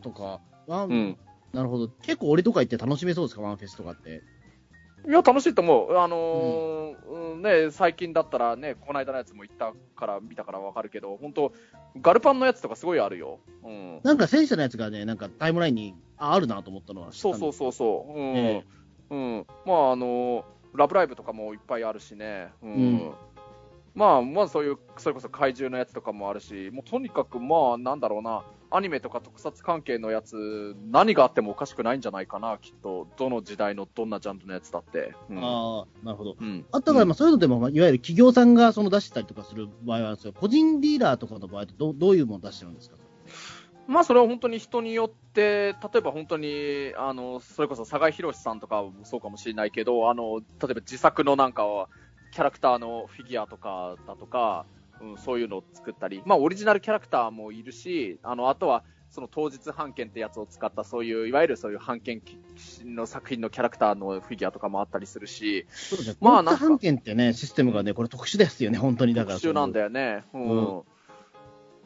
[0.00, 0.40] とか。
[0.68, 1.18] ワンうん。
[1.52, 1.88] なるほど。
[1.88, 4.22] 結構俺とか行って楽しめそうですか、ワンフェスとかって。
[5.08, 5.96] いや、楽しいと思う。
[5.96, 11.52] あのーうんね、最近だったらね、この間のやつも行ったから、見たからわかるけど、本当
[12.02, 13.38] ガルパンのやつとかすごいあるよ。
[13.64, 14.00] うん。
[14.02, 18.12] なんか戦車のやつがね、なんかタイムラインにああるなと思ったのはそうそうそうそう。
[18.12, 18.36] うん。
[18.36, 18.64] え
[19.10, 19.46] うん。
[19.64, 22.52] まあ、あのーラブライブとかもいっぱいあるしね。
[22.62, 23.12] うん。
[23.98, 33.08] うんまあ、まずそういう、それこそ怪獣のやつとかもあるし、もうとにかくまあ、なんだろうな、アニメとか特撮関係のやつ、何があってもおかしくないんじゃないかな、きっと。
[33.18, 35.14] どの時代のどんなジャンルのやつだって。
[35.30, 35.38] うん。
[35.38, 36.36] ああ、なるほど。
[36.38, 36.66] うん。
[36.70, 40.32] あとは、まあ、そういうのでも、まあいわゆる企業さんがその出してたりとかする場合はあるんですよ。
[40.38, 42.96] 個人ディーラーとかの場合ってどうどういうもの出してるんですか？
[43.88, 51.88] まあ、それは本当に人によって、例えば本当に、あの、それこそ坂井宏さんとかもそうかもしれないけど、あの、例えば自作のなんかは、
[52.38, 54.64] キャラクターのフィギュアとかだとか、
[55.00, 62.22] うん、そういうのを作ったり、まあ、オリジナルキャラクターもいるし、あの、あとは、その当日版権ってやつを使った、そういう、いわゆるそういう版権
[62.84, 66.16] の作品のキャラクターのフィギュアとかもあったりするし、そうですね。
[66.20, 69.14] まあ版権ってね、システムがね、これ特殊ですよね、本当に。
[69.14, 69.34] だから。
[69.40, 69.86] 特殊なんだよ。
[69.86, 70.22] よね。
[70.32, 70.42] うん。
[70.42, 70.82] うん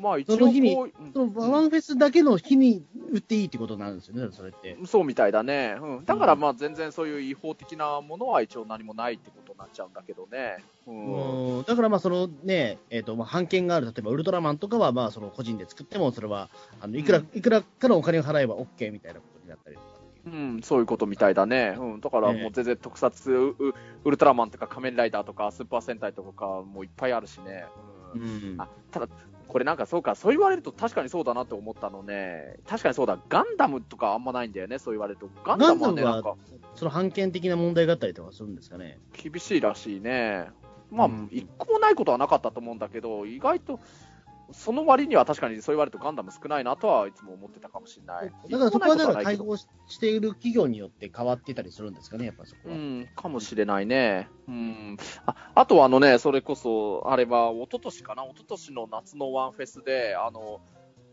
[0.02, 0.76] まあ、一応その日に
[1.14, 4.76] そのワンフェスだけの日に売っていいってことなんですよね、それって。
[4.84, 5.76] そうみたいだね。
[5.80, 6.04] うん。
[6.04, 10.56] だからまあ全然そういう違法的なものは一応何もないってことになっちゃうんだけどね。
[10.86, 11.56] うん。
[11.58, 19.88] うんだからまあそのね、えっ、と、まあ、版権がある、例えばウルトラマンとかは、まあその個人で作っても、それは、あの、いくら、うんいくらかのお金を払えば OK みたいなことになったりとか
[20.26, 20.30] う。
[20.30, 21.76] うん、そういうことみたいだね。
[21.78, 22.00] うん。
[22.00, 27.64] だからもう全然特撮、ウルトラマンとか仮面ライダーとかスーパー戦隊とかもういっぱいあるしね。
[28.14, 28.22] うん。
[28.22, 29.08] うんあ、ただ、
[29.52, 32.56] これなんかそうか、そう言われると確かにそうだなって思ったのね。
[32.66, 33.18] 確かにそうだ。
[33.28, 35.28] ガンダムとかあんまないんだよね、そう言われると。
[35.44, 36.36] ガンダムはね、なんか
[36.74, 38.98] その版権的な問題があったりとかするんですかね。
[39.12, 40.48] 厳しいらしいね。
[40.90, 43.78] まあうん、一個もないことはなかったと思うんだけど、意外と、
[44.52, 48.32] その割には確かにそう言われるとガンダム少ないなとはいつも思ってたかもしれない。
[48.50, 49.66] だからそこはだか対応し
[49.98, 52.74] ている企業によって変わってたりするんですかね、やっぱそこは。
[52.74, 54.28] うん、かもしれないね。
[54.48, 54.96] うん。
[55.26, 60.60] あ、あとはあのね、それこそ、あれは、一昨年かな一昨年の夏のワンフェスで、あの、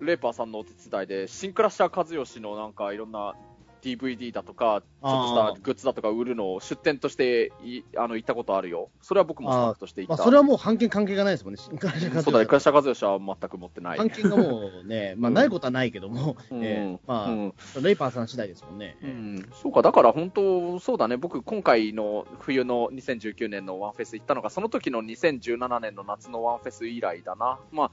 [0.02, 3.36] レーパーさんのお手伝いで、新クラッシャー和義のなんかいろんな
[3.82, 8.90] DVD だとか、ちょっとしたグッズだとか売るのを出店としていあの行ったことあるよ。
[9.02, 10.18] それは僕もスタッフとして行った。
[10.18, 13.98] まあそれはもう版権関係がないですもんね、そうだね、クラッシャー和義は全く持ってない。
[13.98, 18.98] 版権がもうね、 まあうんないことはないけども、うんえーまあ、うんレイパーさん次第ですもんね。
[19.02, 27.60] うん、そうか、だから本当、そうだね、僕、今回の冬の2019年のワンフェス行ったのが、その時の2017年の夏のワンフェス以来だな。
[27.72, 27.92] まあ、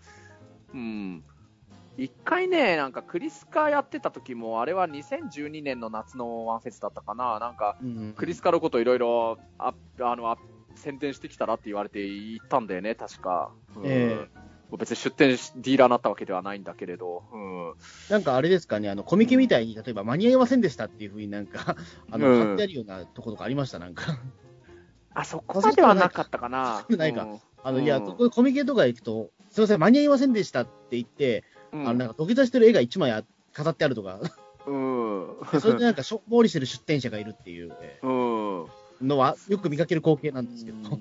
[0.75, 1.25] うん。
[1.99, 7.39] 一回ね、なんかクリスカやってた時も、あれは2012年の夏のワンフェスだったかな。
[7.39, 10.39] なんか、うんクリスカのこといろいろ、ああの、あ
[10.75, 13.51] 宣伝してきたらって言われて行ったんだよね、確か。
[13.77, 14.29] うんえ
[14.77, 17.23] 別に出店し、ディーラーになったわけではないんだけれど。
[17.33, 17.75] うん。
[18.11, 21.77] なんかあれですかね、あのコミケみたいに、例えば間に合いませんでしたっていうふうになんか、
[22.11, 24.19] あの、うん貼ってあるようなところがありました、なんか。
[25.15, 26.85] あ、そこまではなかったかな。
[26.91, 34.21] ないかうんあの、いや、コミケとか行くと、すいません、間に合いませんでしたって言って、うんあの、なんか土下座してる絵が一枚あ飾ってあるとか、
[34.67, 35.37] うん。
[35.53, 38.11] でそれでなんかしょっぽりしてる出店者がいるっていうえうん。
[38.65, 38.69] ー
[39.03, 40.99] のは、よく見かける光景なんですけど。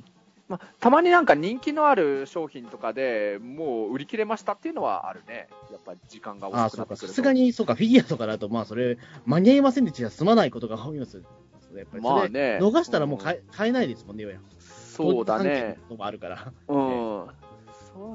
[0.47, 5.47] まあ、たまになんか人気のある商品とかでもう売り切れましたっていうのはあるね。
[5.71, 7.07] やっぱり時間がああ、そうか、遅くなって。
[7.07, 11.23] さすがに、そうか、フィギュアとかだと、まあ、それ、間に合いませんでしたら済まないことが多います。
[11.75, 12.59] やっぱり、まあね。
[12.61, 14.25] 逃したらもう買え,、買えないですもんね、
[14.59, 15.77] そうだね。
[15.89, 16.53] のもあるから。
[16.67, 17.27] うん。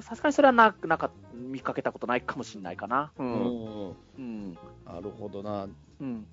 [0.02, 3.12] さすがにそれはな、なんか見かけたことないかもしれないかな。
[3.18, 3.22] う。
[3.22, 3.96] うんん。
[4.18, 4.52] うん。
[4.86, 5.68] なるほどな。
[6.00, 6.26] うん。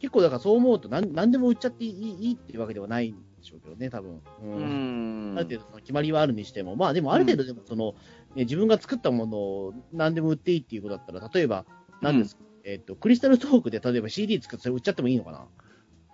[0.00, 4.16] 結構、だからそう思うと何、何でも売っちゃっていいいいっていうわけではないんでしょうけどね、多分。
[4.16, 4.20] う。
[4.42, 5.38] うんん。
[5.38, 7.94] ある程度その決まりはあるにしても、まあでもある程度でもその、
[8.34, 11.64] ね、自分が作ったものを何でも売っていいっていうことだったら、例えば、
[12.00, 15.46] 何ですか、えっ、と、クリスタルトークで例えば CD 作ってそれ売っちゃってもいいのかな？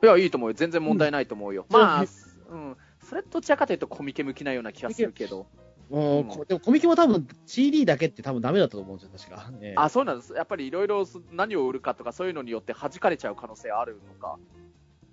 [0.02, 0.54] いや、いいと思うよ。
[0.54, 1.66] 全然問題ないと思うよ。
[1.68, 2.04] うんまあ、
[2.50, 2.76] うん。
[3.00, 5.46] それどちらかというとコミケ向きなような気がするけど。
[5.90, 9.52] もう、こでもコミケも多分 CD だけって多分ダメだったと思うんですよ、確か。
[9.62, 10.34] ええあ、そうなんです。
[10.34, 14.38] やっぱりいろいろ何を売るかとかそういうのによって弾かれちゃう可能性あるのか。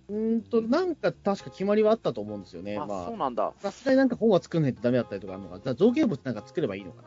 [0.10, 2.78] うーんと、なんか確か決まりはあったと思うんですよね。
[2.78, 3.48] あ、まそうなんだ。
[3.48, 5.74] あ、さすがになんか本は作んないとダメだったりとかあるのか。
[5.74, 7.04] 造形物なんか作ればいいのか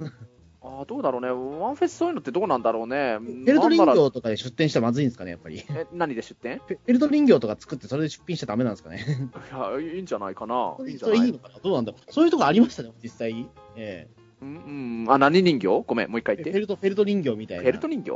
[0.00, 0.10] な。
[0.66, 1.28] あどうだろうね。
[1.28, 3.18] ワンフェスそういうのってどうなんだろうね。
[3.20, 5.58] フェルト人なんなら形とかで出店したらまずいんですかね、やっぱり。
[5.58, 6.56] フ え、何で出店？
[6.56, 9.04] ェフェルト人形とか作ってそれで出品しちゃダメなんですかね。
[9.52, 10.74] いや、いいんじゃないかな。
[10.80, 11.20] いいんじそゃない？
[11.20, 11.58] れいいのかな？
[11.62, 12.12] どうなんだろう。
[12.12, 13.46] そういうとこありましたね、実際。
[13.76, 14.08] え
[14.40, 15.12] うん、うん。
[15.12, 15.84] あ、何人形？
[15.86, 16.50] ごめん、もう一回言って。
[16.50, 17.62] えフェルト、フェルト人形みたいな。
[17.62, 18.12] フェルト人形？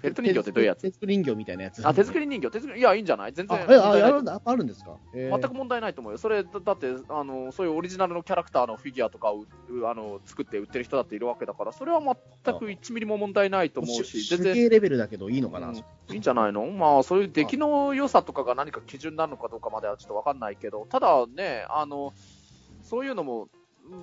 [0.00, 0.82] フェルト人形ってどういうやつ？
[0.82, 1.86] 手作り人形みたいなやつ。
[1.86, 2.50] あ、手作り人形。
[2.50, 3.32] 手作り、いや、いいんじゃない？
[3.32, 3.58] 全然。
[3.58, 4.96] あ、あ、るあるんですか？
[5.12, 6.18] 全全く問題ないと思うよ。
[6.18, 12.14] それ、だだって、あの、そういうオリジナルのキャラクターのフィギュアとかを、うあの、作って売ってる人だっているわけだから、それは全
[12.58, 15.76] く1ミリも問題ないと思うし、全然、レベルだけどいいのかな、うん。
[15.76, 16.66] いいんじゃないの？
[16.66, 22.12] まあ、そういう出来の良さとかが何か基準なのかどうかまではちょっとわかんないけど、ただね、あの、
[22.82, 23.48] そういうのも、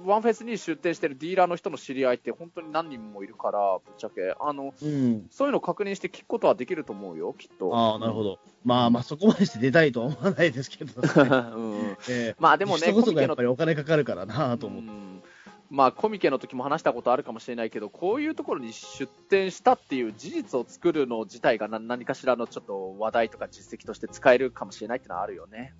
[0.05, 5.27] ワンフェスに出店してるディーラーの人の知り合いって本当に何人もいるから、ぶっちゃけ、あの、うん。
[5.29, 7.75] そういうのを確認して聞くことはできると思うよ、きっと。
[7.75, 8.39] ああ、なるほど。
[8.63, 14.89] まあまあ、そこまでして出たいとは思わないですけど、うん ええまあでもね、人こそコミケのがやっぱりお金かかるからなと思って。
[14.89, 15.23] うん
[15.69, 25.73] まあ、コミケの時も話したことあるかもしれないけど、こういうところに出店したっていう事実を作るの自体が何何かしらのちょっと話題とか実績として使えるかもしれないっていうのはあるよね。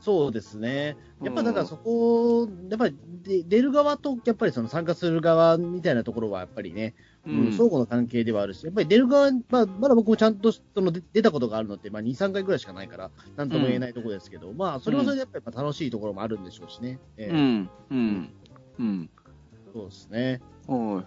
[0.00, 0.96] そうですね。
[1.22, 6.94] やっぱだからそこ、やっぱりで出る側と、やっぱりその参加する側みたいなところはやっぱりね、
[7.26, 16.98] ううんん、相互の関係ではあるし、やっぱり出る側、まあ、まだ僕もちゃんとその出出たことがあるのって、まあ、2、3回ぐらいしかないから、なんとも言えないところですけど、まあ、それはそれでやっぱり楽しいところもあるんでしょうしね。
[17.18, 17.70] ええうん。
[17.90, 18.34] うん。
[18.78, 19.10] うん。
[19.74, 20.40] そうですね。
[20.68, 21.06] うん。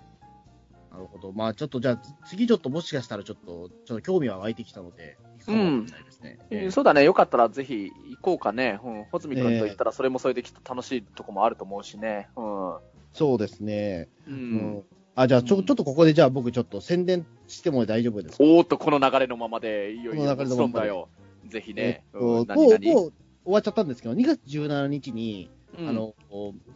[0.92, 1.34] なるほど。
[1.34, 5.18] まあ、ちょっとじゃあ、次ちょっともしかしたらちょっと、ちょっと興味は湧いてきたので、
[5.52, 6.40] 行くかもしれないですね。
[6.52, 8.80] ええそうだね、よかったらぜひ行こうかね。
[8.84, 9.04] うん。
[9.06, 12.28] 穂積君と言ったらそれもそれできっと楽しいとこもあると思うしね。
[12.36, 12.78] うん。
[13.14, 14.10] そうですね。
[14.28, 14.32] う。
[14.32, 14.84] うんん。
[15.16, 18.44] あ、じゃあ、ちょ、うんちょっとここでじゃあ僕ちょっと宣伝しても大丈夫ですか？
[18.44, 20.24] おーっと、この流れのままで、いよいよ、
[20.86, 21.10] よ。
[21.48, 22.04] ぜひね。
[22.14, 23.12] えっうんと、もう、終
[23.46, 26.16] わっちゃったんですけど、2月17日に、うんあの、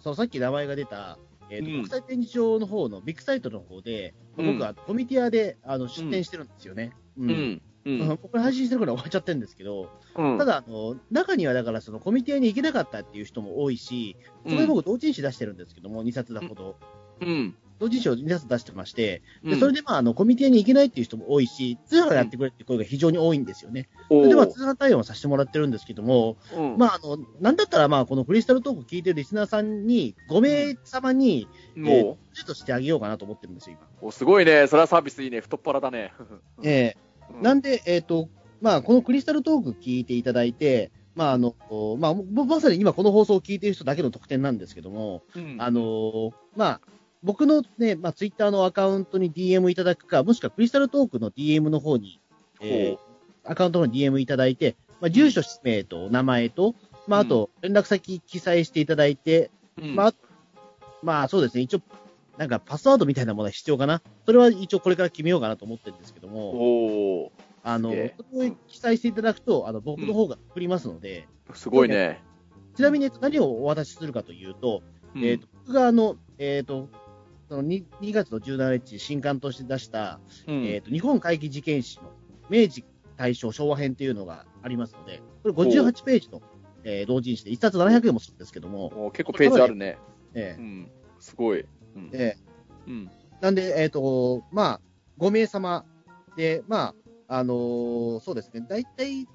[0.02, 1.18] そのさっき名前が出た、
[1.50, 6.92] えっ、と、うん国際展示場の方のビッグサイトの方で、うん僕はコミティアであの出展してるんですよね。
[7.18, 7.62] ううん。
[7.88, 8.18] ううんん。
[8.18, 16.76] これ配信してるから終わっちゃってるんですけど、うんただ、あの、中にはだからそのコミティアに行けなかったっていう人も多いし、そこで僕同人誌出してるんですけども、2冊だほど。
[17.22, 17.56] うん。
[17.80, 23.88] 同人誌を2冊出してまして、でうんそれでまあ、あの、コミティアに行けないっていう人も多いし、通販やってくれって声が非常に多いんですよね。
[24.10, 33.88] そおれでまあ、ー通販対応をさせてもらってるんですけども、うんまあ、あの、なんだったらまあ、このクリスタルトーク聞いてるリスナーさんに、5名様に、えーもプレゼントしてあげようかなと思ってるんですよ、今。
[34.02, 34.68] う、おすごいね。
[34.68, 35.42] それはサービスいいね。
[35.42, 36.14] 太っ腹だね。
[36.64, 36.96] え
[37.32, 37.40] うん。
[37.40, 38.30] ーなんで、えっ、と、
[38.62, 41.56] まあ、このクリスタルトーク聞いていただいて、まあ、あの、
[42.00, 45.58] まあ、もまさに今この放送を聞いている人だけの特典なんですけども、うん。
[45.60, 46.82] あの、まあ、
[47.24, 52.20] 僕のね、まあ、ツイッターのアカウントに DM いただくか、もしくはクリスタルトークの DM の方に、
[52.62, 53.08] えー
[53.48, 56.76] アカウントの DM いただいて、まあ、住所、氏名と名前と、
[57.08, 59.50] まあ、あと、連絡先記載していただいて、
[59.82, 59.96] うん。
[59.96, 60.14] まあ、
[61.02, 61.82] まあ、そうですね、一応、
[62.38, 64.02] なんかパスワードみたいなものは必要かな。
[64.26, 67.32] それは一応これから決めようかなと思ってるんですけども、お
[67.64, 68.14] あの、それ
[68.50, 72.22] を記載していただくと、あの、僕の方が送りますので、ーすごいね。
[72.76, 74.84] ちなみにえっと何をお渡しするかというと、
[75.16, 76.90] うんえっ、と、僕があの、えっ、と、
[77.50, 82.12] その 2, 2月の17日、新刊として出した、うんえっ、と、日本会議事件史の
[82.50, 86.42] 明治、大正、昭和編っていうのがありますので、これ58ページの、
[86.84, 89.98] えー同人誌で、1冊700円もするんですけども、お結構ページあるね。
[90.36, 90.92] えーうん。
[91.20, 91.66] すごい。
[91.98, 93.12] うんえーうん。
[93.42, 94.82] なんで、えっ、と、まあ、
[95.20, 95.86] 5名様
[96.36, 96.94] で、ま
[97.28, 99.28] あ、あのーそうですね、大体、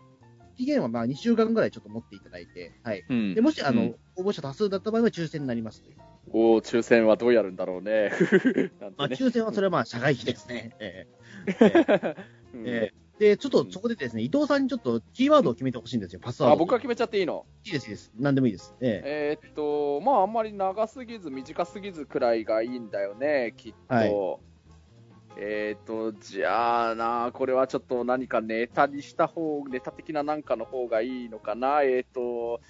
[0.57, 3.05] 期限はまあ2週間ぐらいちょっと持っていただいて、はい。
[3.09, 5.96] うんで、もし、あの、うん応募者多数だった場合は抽選になりますという。
[6.33, 8.12] おー抽選はどうやるんだろうね。
[8.79, 10.77] なんまあ、抽選はそれはまあ、社外費ですね。
[10.79, 12.16] えー
[12.55, 16.54] うんえーで、ちょっとそこでですね、伊藤さんにちょっとキーワードを決めてほしいんですよ、パスワード。
[16.54, 17.46] あ、僕が決めちゃっていいの？
[17.64, 18.12] いいです、いいです。
[18.18, 18.74] 何でもいいです。
[18.80, 23.94] ええーっと、まあ、あんまり長すぎず、短すぎずくらいがいいんだよね、きっと。
[23.94, 24.12] はい
[25.37, 31.82] えーっと、じゃあな、これはちょっと何かネタにした方、ネタ的ななんかの方がいいのかな？
[31.85, 32.61] えーっと、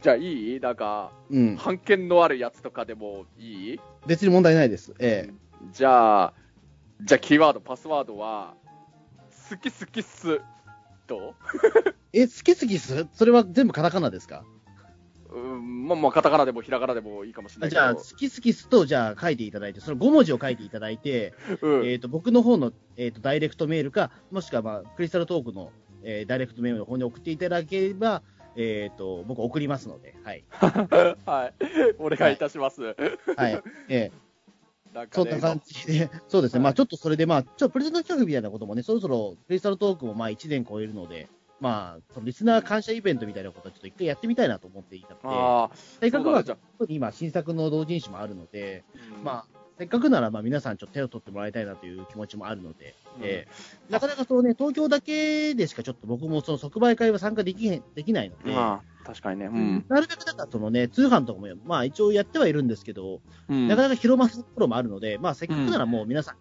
[0.00, 0.60] じゃあいい？
[0.60, 1.56] なんか、えうん。
[1.56, 3.80] 判権のあるやつとかでもいい？
[4.06, 4.94] 別に問題ないです。
[5.00, 5.28] え
[5.72, 6.34] じゃあ、
[7.02, 8.54] じゃあキーワード、パスワードは、
[9.48, 10.40] 好き好きっす。
[11.06, 11.34] ど
[12.12, 13.06] え え、好き好きす？
[13.12, 14.44] それは全部カタカナですか？
[15.30, 17.70] ううん、まあまあ、カタカナでもひらがなでもいいかもしれない。
[17.70, 28.22] じゃあ、好き好きすと、じゃあ書いていただいて、その5文字を書いていただいて、うん、えっ、と、僕の方の、えっ、と、ダイレクトメールか、もしくは、まあ、クリスタルトークの、えーダイレクトメールの方に送っていただければ、
[28.56, 30.44] えっ、と、僕送りますので、はい。
[31.26, 31.54] はい。
[31.98, 32.82] お願いいたします。
[32.82, 32.96] はい。
[33.36, 34.12] えなんかね
[35.10, 36.58] そんな感じで、 そうですね。
[36.58, 36.64] はい。
[36.64, 41.28] まあちょっとそれで、まあ、ちょっとプレゼント企画みたいなこともね、そろそろクリスタルトークもまあ1年超えるので、
[41.60, 46.44] まあ、そのリスナー感謝イベントみたいなことはちょっと一回やってみたいなと思っていたのあで、せっかくは
[46.88, 59.46] 今新作の同人誌もあるので、あ、まあ、せっかくならまあ皆さんちょっと手を取ってもらいたいなという気持ちもあるので、うんえーなかなかそうね、東京だけでしかちょっと僕もその即売会は参加できへんできないので、まあ、確かにね。
[59.46, 59.84] うん。
[59.88, 66.36] なるべくだからそのね、通販とかも、まあ一応やってはいるんですけど、うんなかなか広まるところもあるので、まあせっかくならもう皆さん、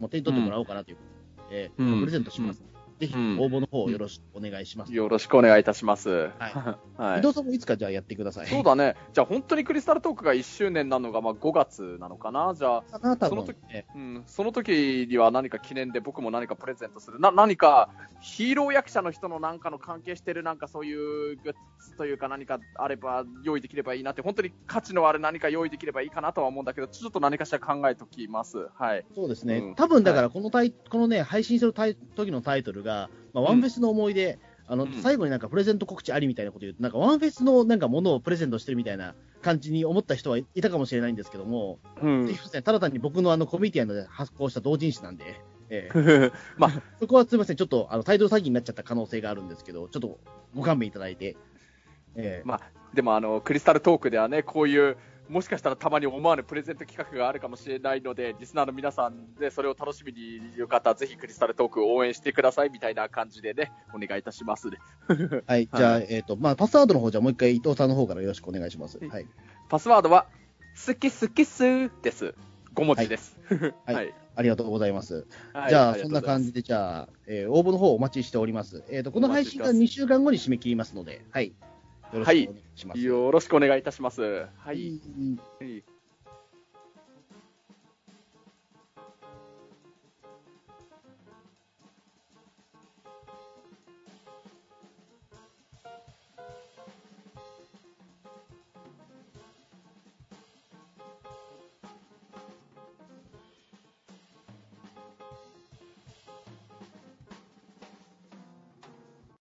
[0.00, 1.02] もう手に取ってもらおうかなというこ
[1.44, 2.62] とで、うんプレゼントします。
[2.98, 4.92] ぜひうん応募の方をよろしくお願いします。
[4.94, 6.08] よろしくお願いいたします。
[6.10, 6.30] はい
[6.96, 8.46] はい伊藤さんもいつかじゃあやってください。
[8.46, 8.96] そうだね。
[9.12, 12.54] じゃあ本当にクリスタルトークが1周年なのがまあ5月なのかな。
[12.54, 12.84] じゃあ、
[13.28, 13.86] その時分ね。
[13.94, 17.20] うん、その時には何か記念で僕も何かプレゼントする。
[17.20, 28.68] な、何かヒーロー役者の人のなんかの関係してるなんかそういうグッズというか何かあれば用意できればいいなって、本当に価値のある何か用意できればいいかなとは思うんだけど、ちょっと何かしら考えときます。
[28.74, 29.04] はい。
[29.14, 29.58] そうですね。
[29.58, 34.92] うん多分だからこのタイ、このね、配信するタイ時のタイトルが、まあ、ワンフェスの思い出、あの、うん。
[35.02, 42.26] 最後になんかプレゼント告知ありみたいなこと言うと、なんかワンフェスのなんかものをプレゼントしてるみたいな感じに思った人はいたかもしれないんですけども、うん。
[42.26, 45.24] すいません、ただ単に僕のあのコミュニティアで発行した同人誌なんで、
[45.68, 46.32] ええ。
[46.56, 50.18] まあ、 そこはすみません、ちょっとあのタイトル詐欺になっちゃった可能性があるんですけど、ちょっと
[50.54, 51.36] ご勘弁いただいて、
[52.16, 52.42] ええ。
[52.44, 52.60] まあ、
[52.94, 54.96] でもあの、クリスタルトークではね、こういう、
[55.28, 64.78] もしかしたらたまに思わぬプレゼント企画があるかもしれないので、リスナーの皆さんでそれを楽しみにいる方、ぜひクリスタルトークを応援してくださいみたいな感じでね、お願いいたしますね。
[65.46, 68.98] はい、じゃあ、えっ、と、まあ、パスワードの方、じゃあもう一回伊藤さんの方からよろしくお願いします。
[68.98, 69.26] はいはい。
[69.68, 70.26] パスワードは、
[70.86, 72.34] 好き好きすです。
[72.74, 73.36] 5文字です。
[73.86, 74.14] はいはい。
[74.36, 75.26] ありがとうございます。
[75.54, 78.84] はいじゃあ、そんな感じで、じゃあ、えー応募の方お待ちしております。
[78.90, 81.54] えっ、と、この配信がお待2週間後に締め切りますので、はい。
[82.12, 83.00] よろしくお願いします。
[83.00, 84.22] よろしくお願いいたします。
[84.22, 84.48] は。
[84.58, 85.00] はいい。
[85.60, 85.95] はい